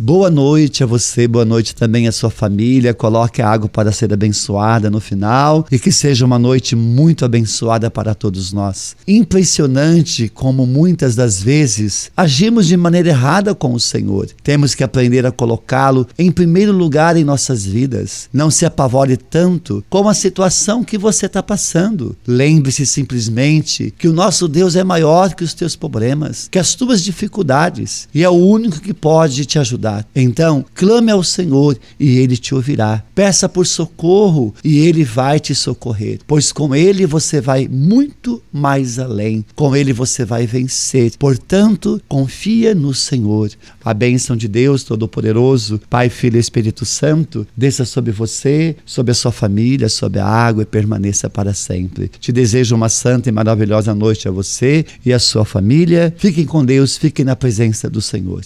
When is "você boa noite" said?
0.86-1.74